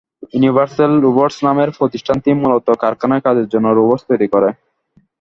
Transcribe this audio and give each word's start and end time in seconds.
Universal 0.33 0.91
robots 1.05 1.37
নামের 1.47 1.69
প্রতিষ্ঠানটি 1.77 2.29
মূলত 2.41 2.67
কারখানায় 2.83 3.23
কাজের 3.25 3.47
জন্য 3.53 3.67
রোবটস 3.71 4.03
তৈরি 4.09 4.27
করে। 4.33 4.49